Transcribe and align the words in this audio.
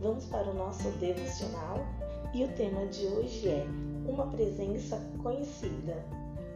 Vamos 0.00 0.26
para 0.26 0.48
o 0.48 0.54
nosso 0.54 0.88
devocional 0.92 1.84
e 2.32 2.44
o 2.44 2.48
tema 2.52 2.86
de 2.86 3.04
hoje 3.06 3.48
é 3.48 3.66
Uma 4.08 4.28
presença 4.28 4.96
conhecida. 5.20 6.04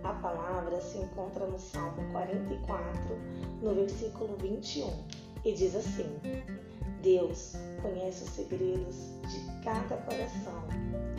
A 0.04 0.12
palavra 0.12 0.80
se 0.80 0.96
encontra 0.98 1.45
no 1.45 1.59
Salmo 1.59 2.09
44, 2.12 3.17
no 3.60 3.74
versículo 3.74 4.37
21, 4.37 4.88
e 5.45 5.53
diz 5.54 5.74
assim: 5.74 6.06
Deus 7.03 7.54
conhece 7.82 8.22
os 8.22 8.31
segredos 8.31 8.94
de 9.28 9.65
cada 9.65 9.97
coração. 9.97 10.63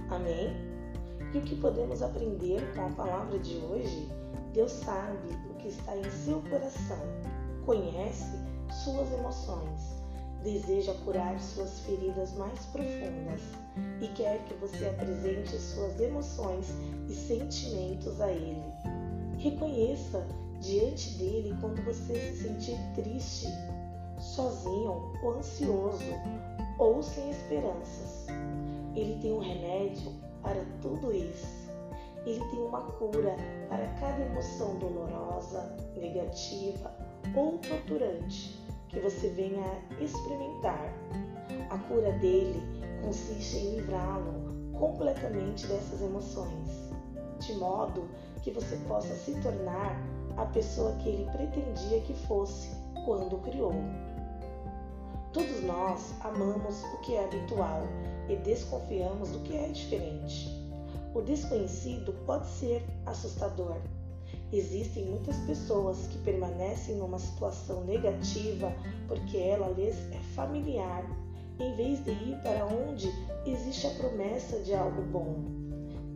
Amém? 0.09 0.55
E 1.34 1.39
o 1.39 1.41
que 1.41 1.57
podemos 1.57 2.02
aprender 2.02 2.62
com 2.73 2.86
a 2.86 2.89
palavra 2.91 3.38
de 3.39 3.57
hoje? 3.57 4.09
Deus 4.54 4.71
sabe 4.71 5.28
o 5.52 5.55
que 5.55 5.68
está 5.68 5.94
em 5.94 6.09
seu 6.09 6.41
coração, 6.44 7.04
conhece 7.66 8.31
suas 8.86 9.12
emoções, 9.12 10.06
deseja 10.44 10.94
curar 11.05 11.40
suas 11.40 11.80
feridas 11.80 12.34
mais 12.34 12.59
profundas 12.68 13.41
e 14.02 14.08
quer 14.09 14.44
que 14.45 14.54
você 14.55 14.86
apresente 14.86 15.58
suas 15.58 16.00
emoções 16.00 16.68
e 17.08 17.14
sentimentos 17.14 18.20
a 18.22 18.32
Ele. 18.32 18.64
Reconheça 19.38 20.26
diante 20.59 21.12
dele 21.18 21.55
quando 21.62 21.84
você 21.84 22.14
se 22.14 22.44
sentir 22.44 22.78
triste, 22.95 23.48
sozinho 24.20 25.12
ou 25.22 25.38
ansioso 25.38 26.04
ou 26.80 27.02
sem 27.02 27.30
esperanças. 27.30 28.28
Ele 28.95 29.20
tem 29.22 29.34
um 29.34 29.40
remédio 29.40 30.12
para 30.42 30.64
tudo 30.81 31.14
isso. 31.14 31.67
Ele 32.26 32.44
tem 32.50 32.59
uma 32.59 32.81
cura 32.81 33.36
para 33.70 33.88
cada 34.00 34.22
emoção 34.23 34.78
dolorosa, 34.80 35.76
negativa 35.95 36.92
ou 37.36 37.58
torturante 37.59 38.66
que 38.98 39.04
você 39.04 39.30
venha 39.30 39.80
experimentar. 40.00 40.92
A 41.70 41.78
cura 41.78 42.12
dele 42.14 42.62
consiste 43.04 43.58
em 43.58 43.76
livrá-lo 43.76 44.73
completamente 44.73 45.67
dessas 45.67 46.02
emoções, 46.02 46.89
de 47.39 47.54
modo 47.56 48.08
que 48.42 48.50
você 48.50 48.76
possa 48.88 49.14
se 49.14 49.39
tornar 49.42 49.95
a 50.36 50.45
pessoa 50.45 50.94
que 50.95 51.09
ele 51.09 51.30
pretendia 51.31 52.02
que 52.02 52.14
fosse 52.28 52.70
quando 53.06 53.36
o 53.36 53.39
criou. 53.39 53.73
Todos 55.32 55.64
nós 55.64 56.14
amamos 56.22 56.84
o 56.95 56.98
que 57.02 57.14
é 57.14 57.23
habitual 57.23 57.84
e 58.28 58.36
desconfiamos 58.38 59.30
do 59.30 59.39
que 59.42 59.56
é 59.56 59.67
diferente. 59.67 60.50
O 61.14 61.22
desconhecido 61.22 62.14
pode 62.26 62.48
ser 62.48 62.84
assustador. 63.06 63.76
Existem 64.53 65.03
muitas 65.03 65.36
pessoas 65.40 66.08
que 66.08 66.17
permanecem 66.20 66.95
numa 66.95 67.20
situação 67.20 67.84
negativa 67.84 68.73
porque 69.06 69.38
ela 69.38 69.67
lhes 69.73 69.95
é 70.14 70.20
familiar, 70.36 71.04
em 71.59 71.76
vez 71.76 72.02
de 72.06 72.12
ir 72.12 72.42
para 72.42 72.66
onde 72.66 73.12
existe 73.45 73.88
a 73.88 73.89
promessa 73.92 74.59
de 74.59 74.73
algo 74.73 75.02
bom. 75.02 75.44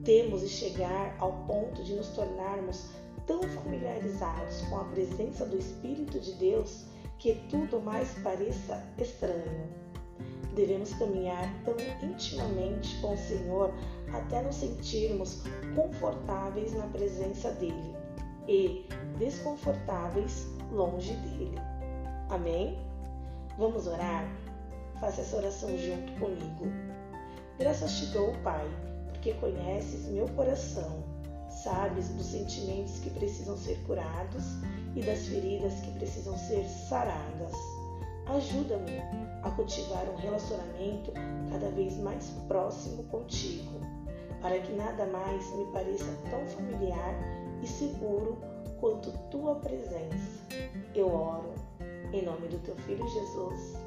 Temos 0.06 0.42
de 0.42 0.48
chegar 0.48 1.14
ao 1.20 1.46
ponto 1.46 1.84
de 1.84 1.94
nos 1.94 2.08
tornarmos 2.10 2.92
tão 3.28 3.44
familiarizados 3.44 4.62
com 4.62 4.78
a 4.78 4.86
presença 4.86 5.45
do 5.45 5.58
Espírito 5.58 6.18
de 6.18 6.32
Deus 6.36 6.86
que 7.20 7.36
tudo 7.50 7.82
mais 7.82 8.14
pareça 8.23 8.82
estranho. 8.98 9.68
Devemos 10.56 10.94
caminhar 10.94 11.54
tão 11.66 11.76
intimamente 12.02 12.98
com 13.02 13.14
o 13.14 13.18
Senhor 13.18 13.73
até 14.14 14.42
nos 14.42 14.56
sentirmos 14.56 15.44
confortáveis 15.76 16.73
na 16.73 16.88
presença 16.88 17.52
dele 17.52 18.01
e 18.47 18.88
desconfortáveis 19.17 20.47
longe 20.72 21.14
dele. 21.14 21.59
Amém? 22.30 22.80
Vamos 23.58 23.88
orar? 23.88 24.25
Faça 25.00 25.22
essa 25.22 25.38
oração 25.38 25.70
junto 25.78 26.11
comigo. 26.20 26.66
Graças 27.59 28.00
te 28.00 28.06
dou, 28.08 28.33
Pai, 28.43 28.67
porque 29.08 29.33
conheces 29.33 30.08
meu 30.08 30.27
coração, 30.30 31.04
sabes 31.49 32.10
dos 32.10 32.27
sentimentos 32.27 32.99
que 32.99 33.10
precisam 33.10 33.58
ser 33.58 33.77
curados 33.86 34.43
e 34.95 35.02
das 35.02 35.27
feridas 35.27 35.73
que 35.82 35.92
precisam 35.92 36.37
ser 36.37 36.64
saradas. 36.66 37.54
Ajuda-me 38.27 38.98
a 39.43 39.52
cultivar 39.52 40.08
um 40.10 40.16
relacionamento 40.16 41.11
cada 41.52 41.70
vez 41.71 41.98
mais 41.98 42.30
próximo 42.48 43.04
contigo, 43.05 43.80
para 44.42 44.60
que 44.60 44.71
nada 44.73 45.05
mais 45.08 45.55
me 45.55 45.66
pareça 45.73 46.05
tão 46.30 46.45
familiar 46.48 47.16
e 47.61 47.67
seguro 47.67 48.38
quanto 48.80 49.11
tua 49.30 49.55
presença. 49.55 50.42
Eu 50.95 51.14
oro 51.14 51.54
em 52.14 52.23
nome 52.23 52.48
do 52.48 52.58
teu 52.60 52.76
filho 52.77 53.08
Jesus. 53.08 53.77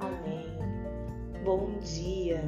Amém. 0.00 0.46
Bom 1.44 1.78
dia. 1.80 2.40